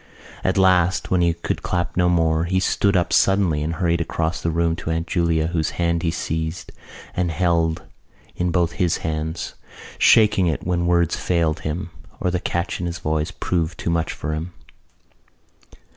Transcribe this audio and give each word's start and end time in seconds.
At 0.43 0.57
last, 0.57 1.11
when 1.11 1.21
he 1.21 1.35
could 1.35 1.61
clap 1.61 1.95
no 1.95 2.09
more, 2.09 2.45
he 2.45 2.59
stood 2.59 2.97
up 2.97 3.13
suddenly 3.13 3.61
and 3.61 3.75
hurried 3.75 4.01
across 4.01 4.41
the 4.41 4.49
room 4.49 4.75
to 4.77 4.89
Aunt 4.89 5.05
Julia 5.05 5.45
whose 5.53 5.69
hand 5.77 6.01
he 6.01 6.09
seized 6.09 6.71
and 7.15 7.29
held 7.29 7.83
in 8.35 8.49
both 8.49 8.71
his 8.71 8.97
hands, 9.05 9.53
shaking 9.99 10.47
it 10.47 10.65
when 10.65 10.87
words 10.87 11.15
failed 11.15 11.59
him 11.59 11.91
or 12.19 12.31
the 12.31 12.39
catch 12.39 12.79
in 12.79 12.87
his 12.87 12.97
voice 12.97 13.29
proved 13.29 13.77
too 13.77 13.91
much 13.91 14.11
for 14.11 14.33
him. 14.33 14.53